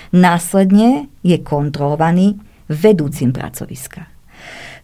Následne 0.10 1.06
je 1.22 1.38
kontrolovaný 1.46 2.42
vedúcim 2.66 3.30
pracoviska. 3.30 4.13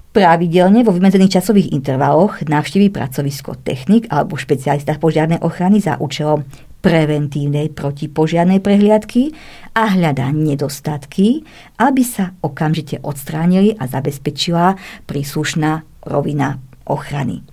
Pravidelne 0.09 0.81
vo 0.81 0.89
vymedzených 0.89 1.37
časových 1.37 1.69
intervaloch 1.69 2.41
navštíví 2.41 2.89
pracovisko 2.89 3.61
technik 3.61 4.09
alebo 4.09 4.41
špecialista 4.41 4.97
požiarnej 4.97 5.37
ochrany 5.45 5.77
za 5.77 6.01
účelom 6.01 6.49
preventívnej 6.81 7.69
protipožiarnej 7.69 8.57
prehliadky 8.57 9.35
a 9.77 9.93
hľadá 9.93 10.33
nedostatky, 10.33 11.45
aby 11.77 12.01
sa 12.01 12.33
okamžite 12.41 13.05
odstránili 13.05 13.77
a 13.77 13.85
zabezpečila 13.85 14.79
príslušná 15.05 15.85
rovina 16.07 16.57
ochrany. 16.89 17.45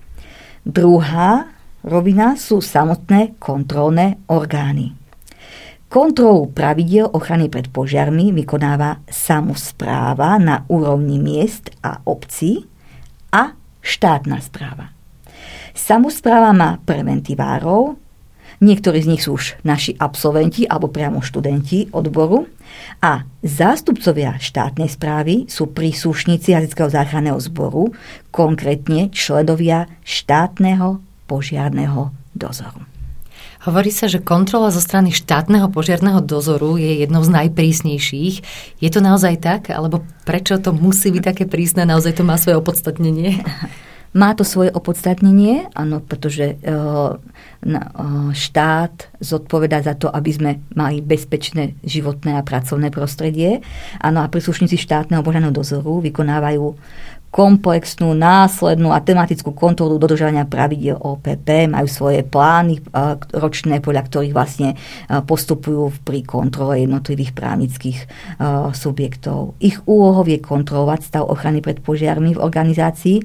Druhá 0.65 1.53
rovina 1.85 2.41
sú 2.41 2.63
samotné 2.63 3.37
kontrolné 3.37 4.17
orgány. 4.33 4.97
Kontrolu 5.87 6.51
pravidel 6.51 7.07
ochrany 7.07 7.47
pred 7.47 7.71
požiarmi 7.71 8.35
vykonáva 8.35 8.99
samozpráva 9.07 10.35
na 10.35 10.67
úrovni 10.67 11.15
miest 11.15 11.71
a 11.79 12.03
obcí 12.03 12.67
a 13.31 13.55
štátna 13.79 14.43
správa. 14.43 14.91
Samozpráva 15.71 16.51
má 16.51 16.83
preventívárov, 16.83 17.95
niektorí 18.59 18.99
z 18.99 19.09
nich 19.15 19.23
sú 19.23 19.39
už 19.39 19.63
naši 19.63 19.95
absolventi 19.95 20.67
alebo 20.67 20.91
priamo 20.91 21.23
študenti 21.23 21.87
odboru 21.95 22.51
a 22.99 23.23
zástupcovia 23.39 24.35
štátnej 24.43 24.91
správy 24.91 25.47
sú 25.47 25.71
príslušníci 25.71 26.51
jazyckého 26.51 26.91
záchranného 26.91 27.39
zboru, 27.39 27.95
konkrétne 28.35 29.07
členovia 29.15 29.87
štátneho 30.03 30.99
požiarného 31.31 32.11
dozoru. 32.35 32.96
Hovorí 33.65 33.89
sa, 33.89 34.05
že 34.05 34.21
kontrola 34.21 34.69
zo 34.69 34.77
strany 34.77 35.09
štátneho 35.09 35.71
požiarného 35.73 36.21
dozoru 36.21 36.77
je 36.77 37.01
jednou 37.01 37.25
z 37.25 37.33
najprísnejších. 37.33 38.35
Je 38.77 38.89
to 38.93 39.01
naozaj 39.01 39.41
tak? 39.41 39.73
Alebo 39.73 40.05
prečo 40.27 40.61
to 40.61 40.75
musí 40.75 41.09
byť 41.09 41.23
také 41.23 41.43
prísne? 41.49 41.87
Naozaj 41.87 42.21
to 42.21 42.23
má 42.27 42.37
svoje 42.37 42.61
opodstatnenie? 42.61 43.41
Má 44.15 44.33
to 44.33 44.47
svoje 44.47 44.71
opodstatnenie, 44.71 45.67
áno, 45.77 45.99
pretože 45.99 46.57
uh, 46.63 47.19
uh, 47.19 48.31
štát 48.31 49.13
zodpoveda 49.19 49.83
za 49.83 49.93
to, 49.99 50.07
aby 50.07 50.31
sme 50.33 50.51
mali 50.73 51.03
bezpečné 51.03 51.77
životné 51.83 52.39
a 52.39 52.41
pracovné 52.41 52.89
prostredie. 52.89 53.61
Áno, 53.99 54.23
a 54.23 54.31
príslušníci 54.31 54.79
štátneho 54.79 55.21
požiarného 55.21 55.53
dozoru 55.53 56.01
vykonávajú 56.01 56.65
komplexnú, 57.37 58.17
následnú 58.17 58.89
a 58.89 58.97
tematickú 58.97 59.53
kontrolu 59.53 60.01
dodržania 60.01 60.49
pravidel 60.49 60.97
OPP, 60.97 61.69
majú 61.69 61.85
svoje 61.85 62.25
plány 62.25 62.81
ročné, 63.29 63.77
podľa 63.77 64.09
ktorých 64.09 64.33
vlastne 64.33 64.73
postupujú 65.05 66.01
pri 66.01 66.25
kontrole 66.25 66.81
jednotlivých 66.81 67.37
právnických 67.37 67.99
subjektov. 68.73 69.53
Ich 69.61 69.77
úlohou 69.85 70.25
je 70.25 70.41
kontrolovať 70.41 71.13
stav 71.13 71.29
ochrany 71.29 71.61
pred 71.61 71.77
požiarmi 71.77 72.33
v 72.33 72.41
organizácii 72.41 73.21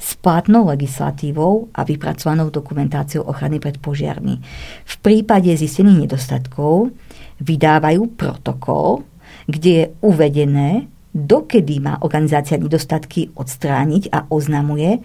s 0.00 0.16
platnou 0.16 0.64
legislatívou 0.72 1.68
a 1.76 1.84
vypracovanou 1.84 2.48
dokumentáciou 2.48 3.28
ochrany 3.28 3.60
pred 3.60 3.76
požiarmi. 3.76 4.40
V 4.88 4.94
prípade 5.04 5.52
zistených 5.52 6.08
nedostatkov 6.08 6.96
vydávajú 7.44 8.16
protokol, 8.16 9.04
kde 9.44 9.70
je 9.70 9.84
uvedené, 10.00 10.88
dokedy 11.14 11.82
má 11.82 11.98
organizácia 12.00 12.56
nedostatky 12.56 13.34
odstrániť 13.34 14.14
a 14.14 14.18
oznamuje, 14.30 15.02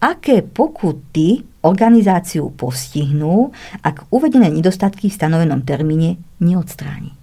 aké 0.00 0.44
pokuty 0.44 1.42
organizáciu 1.64 2.52
postihnú, 2.52 3.50
ak 3.80 4.06
uvedené 4.12 4.52
nedostatky 4.52 5.08
v 5.08 5.16
stanovenom 5.16 5.64
termíne 5.64 6.20
neodstráni. 6.38 7.16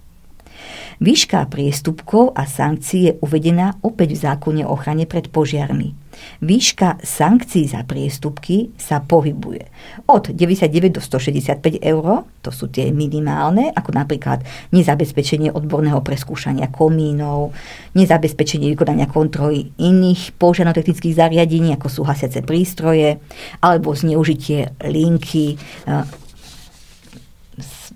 Výška 1.02 1.50
priestupkov 1.50 2.38
a 2.38 2.46
sankcií 2.46 3.10
je 3.10 3.12
uvedená 3.18 3.78
opäť 3.82 4.14
v 4.14 4.22
zákone 4.30 4.62
o 4.62 4.78
ochrane 4.78 5.10
pred 5.10 5.26
požiarmi. 5.26 6.03
Výška 6.42 7.00
sankcií 7.00 7.70
za 7.70 7.86
priestupky 7.86 8.74
sa 8.76 9.00
pohybuje. 9.00 9.70
Od 10.10 10.28
99 10.28 10.92
do 10.92 11.00
165 11.00 11.80
eur, 11.80 12.26
to 12.42 12.50
sú 12.52 12.68
tie 12.68 12.92
minimálne, 12.92 13.72
ako 13.72 13.94
napríklad 13.96 14.42
nezabezpečenie 14.74 15.54
odborného 15.54 16.02
preskúšania 16.04 16.68
komínov, 16.68 17.56
nezabezpečenie 17.96 18.74
vykonania 18.74 19.08
kontroly 19.08 19.72
iných 19.80 20.36
požiarnotechnických 20.36 21.16
zariadení, 21.16 21.78
ako 21.78 21.88
sú 21.88 22.00
hasiace 22.04 22.42
prístroje, 22.42 23.22
alebo 23.62 23.96
zneužitie 23.96 24.76
linky 24.84 25.54
e, 25.54 25.94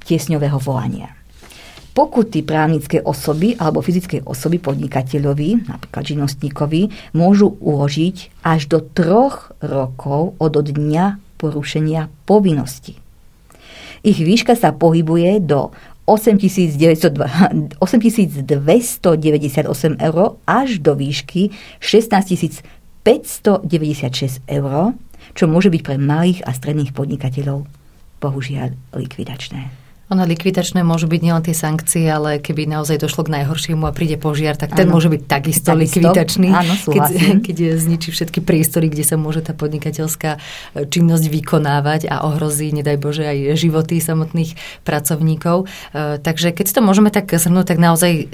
tiesňového 0.07 0.57
volania 0.63 1.18
pokuty 1.99 2.47
právnické 2.47 3.03
osoby 3.03 3.59
alebo 3.59 3.83
fyzickej 3.83 4.23
osoby 4.23 4.63
podnikateľovi, 4.63 5.67
napríklad 5.67 6.07
živnostníkovi, 6.07 7.11
môžu 7.11 7.59
uložiť 7.59 8.47
až 8.47 8.71
do 8.71 8.79
troch 8.79 9.51
rokov 9.59 10.39
od 10.39 10.55
dňa 10.63 11.19
porušenia 11.43 12.07
povinnosti. 12.23 12.95
Ich 14.07 14.23
výška 14.23 14.55
sa 14.55 14.71
pohybuje 14.71 15.43
do 15.43 15.75
8298 16.07 18.47
eur 19.99 20.39
až 20.47 20.69
do 20.79 20.95
výšky 20.95 21.51
16 21.83 22.63
596 23.03 24.47
eur, 24.47 24.95
čo 25.35 25.45
môže 25.51 25.67
byť 25.67 25.83
pre 25.83 25.99
malých 25.99 26.47
a 26.47 26.55
stredných 26.55 26.95
podnikateľov 26.95 27.67
bohužiaľ 28.23 28.71
likvidačné. 28.95 29.88
Ono 30.09 30.25
likvidačné 30.25 30.81
môžu 30.81 31.05
byť 31.05 31.21
nielen 31.21 31.43
tie 31.45 31.53
sankcie, 31.53 32.09
ale 32.09 32.41
keby 32.41 32.65
naozaj 32.65 32.97
došlo 32.97 33.29
k 33.29 33.41
najhoršiemu 33.41 33.85
a 33.85 33.93
príde 33.93 34.17
požiar, 34.17 34.57
tak 34.57 34.73
ten 34.73 34.89
ano. 34.89 34.97
môže 34.97 35.13
byť 35.13 35.23
takisto, 35.29 35.77
takisto 35.77 36.01
likvidačný, 36.01 36.49
áno, 36.49 36.75
keď, 36.81 37.05
keď 37.47 37.57
zničí 37.77 38.09
všetky 38.17 38.41
priestory, 38.41 38.89
kde 38.89 39.05
sa 39.05 39.21
môže 39.21 39.45
tá 39.45 39.53
podnikateľská 39.53 40.31
e, 40.37 40.39
činnosť 40.89 41.25
vykonávať 41.29 42.09
a 42.09 42.25
ohrozí, 42.25 42.73
nedaj 42.73 42.97
Bože, 42.97 43.29
aj 43.29 43.61
životy 43.61 44.01
samotných 44.01 44.57
pracovníkov. 44.89 45.69
E, 45.93 46.17
takže 46.25 46.57
keď 46.57 46.65
si 46.65 46.75
to 46.75 46.81
môžeme 46.81 47.13
tak 47.13 47.29
zhrnúť, 47.29 47.77
tak 47.77 47.79
naozaj 47.79 48.13
e, 48.17 48.25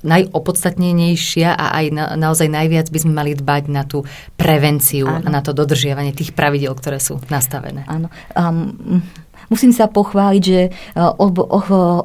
najopodstatnenejšia 0.00 1.52
a 1.52 1.66
aj 1.76 1.86
na, 1.92 2.04
naozaj 2.16 2.48
najviac 2.48 2.88
by 2.88 2.98
sme 3.04 3.12
mali 3.12 3.32
dbať 3.36 3.64
na 3.68 3.84
tú 3.84 4.08
prevenciu 4.40 5.04
Áno. 5.04 5.28
a 5.28 5.28
na 5.28 5.40
to 5.44 5.52
dodržiavanie 5.52 6.16
tých 6.16 6.32
pravidel, 6.32 6.72
ktoré 6.72 6.96
sú 6.96 7.20
nastavené. 7.28 7.84
Áno. 7.84 8.08
Um, 8.32 9.04
Musím 9.50 9.74
sa 9.74 9.90
pochváliť, 9.90 10.42
že 10.42 10.60
e, 10.66 10.70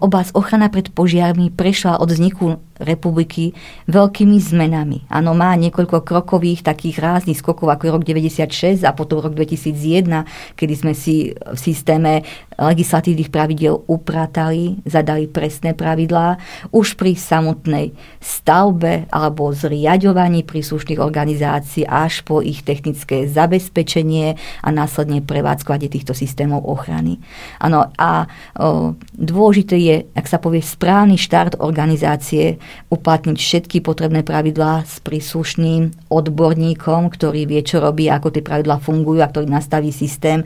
oblasť 0.01 0.33
ochrana 0.33 0.67
pred 0.73 0.89
požiarmi 0.89 1.53
prešla 1.53 2.01
od 2.01 2.09
vzniku 2.09 2.57
republiky 2.79 3.55
veľkými 3.87 4.35
zmenami. 4.35 5.07
Áno, 5.07 5.31
má 5.31 5.55
niekoľko 5.55 6.03
krokových 6.03 6.65
takých 6.65 6.99
ráznych 6.99 7.39
skokov 7.39 7.71
ako 7.71 7.99
rok 7.99 8.03
96 8.03 8.83
a 8.83 8.91
potom 8.91 9.23
rok 9.23 9.31
2001, 9.31 10.27
kedy 10.59 10.73
sme 10.75 10.93
si 10.93 11.31
v 11.31 11.59
systéme 11.59 12.27
legislatívnych 12.55 13.31
pravidel 13.31 13.83
upratali, 13.87 14.79
zadali 14.87 15.27
presné 15.27 15.75
pravidlá. 15.75 16.39
Už 16.71 16.95
pri 16.99 17.15
samotnej 17.15 17.95
stavbe 18.19 19.07
alebo 19.11 19.51
zriadovaní 19.51 20.43
príslušných 20.43 20.99
organizácií 20.99 21.83
až 21.87 22.23
po 22.23 22.39
ich 22.39 22.63
technické 22.63 23.27
zabezpečenie 23.27 24.35
a 24.63 24.69
následne 24.71 25.23
prevádzkovanie 25.23 25.91
týchto 25.91 26.15
systémov 26.15 26.63
ochrany. 26.63 27.19
Áno, 27.59 27.91
a 27.95 28.27
o, 28.55 28.95
dôležité 29.15 29.75
je, 29.79 29.95
ak 30.15 30.25
sa 30.27 30.39
povie, 30.39 30.63
správny 30.63 31.19
štart 31.19 31.59
organizácie 31.59 32.59
uplatniť 32.89 33.37
všetky 33.37 33.77
potrebné 33.81 34.21
pravidlá 34.21 34.85
s 34.85 35.01
príslušným 35.01 36.09
odborníkom, 36.09 37.09
ktorý 37.11 37.49
vie, 37.49 37.61
čo 37.65 37.81
robí, 37.81 38.07
ako 38.07 38.31
tie 38.31 38.43
pravidlá 38.45 38.79
fungujú 38.79 39.19
a 39.21 39.31
ktorý 39.31 39.49
nastaví 39.49 39.89
systém 39.89 40.45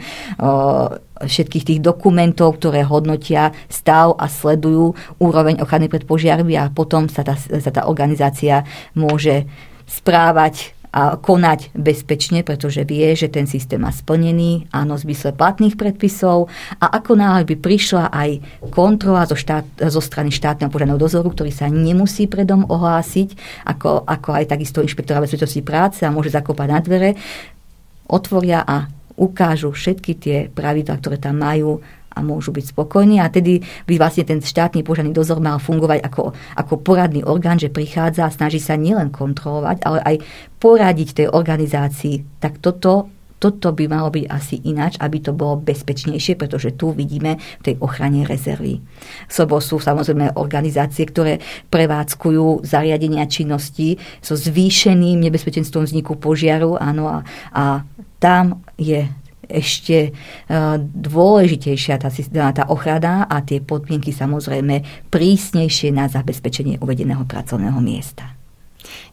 všetkých 1.19 1.67
tých 1.67 1.79
dokumentov, 1.83 2.57
ktoré 2.57 2.87
hodnotia 2.87 3.51
stav 3.67 4.15
a 4.15 4.31
sledujú 4.31 4.95
úroveň 5.19 5.59
ochrany 5.59 5.91
pred 5.91 6.07
požiarmi 6.07 6.55
a 6.55 6.71
potom 6.71 7.11
sa 7.11 7.27
tá, 7.27 7.35
sa 7.35 7.71
tá 7.75 7.91
organizácia 7.91 8.63
môže 8.95 9.43
správať 9.89 10.78
a 10.89 11.21
konať 11.21 11.69
bezpečne, 11.77 12.41
pretože 12.41 12.81
vie, 12.81 13.13
že 13.13 13.29
ten 13.29 13.45
systém 13.45 13.77
má 13.77 13.93
splnený, 13.93 14.65
áno, 14.73 14.97
v 14.97 15.09
zmysle 15.09 15.37
platných 15.37 15.77
predpisov 15.77 16.49
a 16.81 16.89
ako 16.97 17.13
náhle 17.13 17.45
by 17.45 17.55
prišla 17.61 18.09
aj 18.09 18.29
kontrola 18.73 19.29
zo, 19.29 19.37
štát, 19.37 19.85
zo 19.85 20.01
strany 20.01 20.33
štátneho 20.33 20.73
požiadneho 20.73 20.97
dozoru, 20.97 21.29
ktorý 21.29 21.53
sa 21.53 21.69
nemusí 21.69 22.25
predom 22.25 22.65
ohlásiť, 22.65 23.37
ako, 23.69 24.01
ako 24.09 24.29
aj 24.33 24.45
takisto 24.49 24.81
inšpektora 24.81 25.21
bezpečnosti 25.21 25.61
práce 25.61 26.01
a 26.01 26.09
môže 26.09 26.33
zakopať 26.33 26.67
na 26.73 26.79
dvere, 26.81 27.09
otvoria 28.09 28.65
a 28.65 28.89
ukážu 29.19 29.69
všetky 29.69 30.11
tie 30.17 30.37
pravidla, 30.49 30.97
ktoré 30.97 31.21
tam 31.21 31.37
majú 31.43 31.83
a 32.13 32.19
môžu 32.25 32.49
byť 32.51 32.73
spokojní. 32.73 33.21
A 33.21 33.29
tedy 33.29 33.61
by 33.85 33.95
vlastne 34.01 34.25
ten 34.25 34.41
štátny 34.41 34.81
požiarný 34.81 35.13
dozor 35.13 35.39
mal 35.39 35.61
fungovať 35.61 35.99
ako, 36.05 36.33
ako 36.57 36.73
poradný 36.81 37.21
orgán, 37.23 37.61
že 37.61 37.73
prichádza 37.73 38.27
a 38.27 38.33
snaží 38.33 38.57
sa 38.57 38.75
nielen 38.77 39.13
kontrolovať, 39.13 39.77
ale 39.85 39.99
aj 40.03 40.15
poradiť 40.57 41.09
tej 41.23 41.27
organizácii. 41.29 42.41
Tak 42.41 42.59
toto 42.59 43.09
toto 43.39 43.71
by 43.71 43.87
malo 43.87 44.11
byť 44.11 44.25
asi 44.27 44.59
ináč, 44.67 44.99
aby 44.99 45.23
to 45.23 45.31
bolo 45.31 45.63
bezpečnejšie, 45.63 46.35
pretože 46.35 46.75
tu 46.75 46.91
vidíme 46.91 47.39
v 47.39 47.71
tej 47.71 47.75
ochrane 47.79 48.27
rezervy. 48.27 48.83
Sobo 49.31 49.63
sú 49.63 49.79
samozrejme 49.79 50.35
organizácie, 50.35 51.07
ktoré 51.07 51.39
prevádzkujú 51.71 52.67
zariadenia 52.67 53.31
činnosti 53.31 53.95
so 54.19 54.35
zvýšeným 54.35 55.23
nebezpečenstvom 55.23 55.87
vzniku 55.87 56.19
požiaru, 56.19 56.75
áno, 56.75 57.07
a, 57.07 57.17
a 57.55 57.87
tam 58.19 58.59
je 58.75 59.07
ešte 59.49 59.97
e, 60.07 60.11
dôležitejšia 60.93 61.99
tá, 61.99 62.09
tá 62.53 62.63
ochrana 62.69 63.27
a 63.27 63.43
tie 63.43 63.59
podmienky 63.59 64.15
samozrejme 64.15 65.09
prísnejšie 65.11 65.91
na 65.91 66.07
zabezpečenie 66.07 66.79
uvedeného 66.79 67.25
pracovného 67.27 67.81
miesta. 67.83 68.38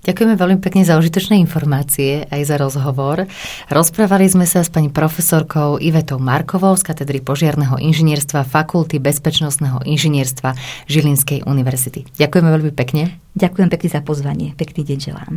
Ďakujeme 0.06 0.34
veľmi 0.38 0.58
pekne 0.62 0.86
za 0.86 0.94
užitočné 0.96 1.34
informácie 1.42 2.30
aj 2.30 2.42
za 2.46 2.56
rozhovor. 2.56 3.26
Rozprávali 3.66 4.30
sme 4.30 4.46
sa 4.46 4.62
s 4.62 4.70
pani 4.70 4.86
profesorkou 4.86 5.82
Ivetou 5.82 6.22
Markovou 6.22 6.78
z 6.78 6.86
katedry 6.86 7.18
požiarného 7.18 7.78
inžinierstva 7.82 8.46
Fakulty 8.46 9.02
bezpečnostného 9.02 9.82
inžinierstva 9.82 10.54
Žilinskej 10.86 11.42
univerzity. 11.42 12.06
Ďakujeme 12.14 12.48
veľmi 12.54 12.72
pekne. 12.72 13.26
Ďakujem 13.36 13.68
pekne 13.68 13.88
za 13.92 14.00
pozvanie. 14.00 14.48
Pekný 14.56 14.80
deň 14.80 14.98
želám. 15.12 15.28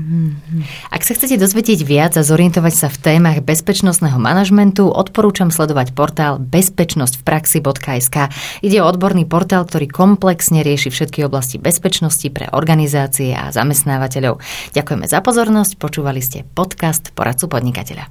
Ak 0.88 1.04
sa 1.04 1.12
chcete 1.12 1.36
dozvedieť 1.36 1.84
viac 1.84 2.16
a 2.16 2.24
zorientovať 2.24 2.72
sa 2.72 2.88
v 2.88 2.96
témach 2.96 3.44
bezpečnostného 3.44 4.16
manažmentu, 4.16 4.88
odporúčam 4.88 5.52
sledovať 5.52 5.92
portál 5.92 6.40
bezpečnosťvpraxi.sk. 6.40 8.18
Ide 8.64 8.78
o 8.80 8.88
odborný 8.88 9.28
portál, 9.28 9.68
ktorý 9.68 9.92
komplexne 9.92 10.64
rieši 10.64 10.96
všetky 10.96 11.28
oblasti 11.28 11.60
bezpečnosti 11.60 12.24
pre 12.32 12.48
organizácie 12.56 13.36
a 13.36 13.52
zamestnávateľov. 13.52 14.39
Ďakujeme 14.74 15.06
za 15.06 15.22
pozornosť, 15.22 15.78
počúvali 15.78 16.20
ste 16.20 16.44
podcast 16.44 17.14
Poradcu 17.14 17.46
podnikateľa. 17.48 18.10